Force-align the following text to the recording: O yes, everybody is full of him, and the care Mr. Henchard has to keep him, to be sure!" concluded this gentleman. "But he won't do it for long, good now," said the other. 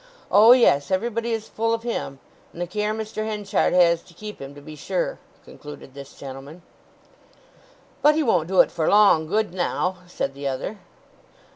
O 0.31 0.53
yes, 0.53 0.89
everybody 0.89 1.31
is 1.31 1.47
full 1.47 1.75
of 1.75 1.83
him, 1.83 2.17
and 2.53 2.61
the 2.63 2.65
care 2.65 2.91
Mr. 2.91 3.23
Henchard 3.23 3.71
has 3.73 4.01
to 4.01 4.15
keep 4.15 4.41
him, 4.41 4.55
to 4.55 4.59
be 4.61 4.75
sure!" 4.75 5.19
concluded 5.45 5.93
this 5.93 6.15
gentleman. 6.15 6.63
"But 8.01 8.15
he 8.15 8.23
won't 8.23 8.47
do 8.47 8.61
it 8.61 8.71
for 8.71 8.89
long, 8.89 9.27
good 9.27 9.53
now," 9.53 9.97
said 10.07 10.33
the 10.33 10.47
other. 10.47 10.79